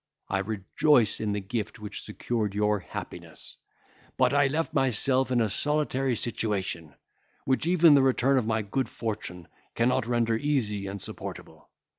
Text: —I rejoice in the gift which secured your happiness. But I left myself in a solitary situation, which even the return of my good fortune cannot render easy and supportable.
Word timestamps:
—I 0.29 0.39
rejoice 0.39 1.19
in 1.19 1.31
the 1.33 1.39
gift 1.39 1.77
which 1.77 2.01
secured 2.01 2.55
your 2.55 2.79
happiness. 2.79 3.57
But 4.17 4.33
I 4.33 4.47
left 4.47 4.73
myself 4.73 5.29
in 5.29 5.39
a 5.39 5.47
solitary 5.47 6.15
situation, 6.15 6.95
which 7.45 7.67
even 7.67 7.93
the 7.93 8.01
return 8.01 8.39
of 8.39 8.47
my 8.47 8.63
good 8.63 8.89
fortune 8.89 9.47
cannot 9.75 10.07
render 10.07 10.35
easy 10.35 10.87
and 10.87 10.99
supportable. 10.99 11.69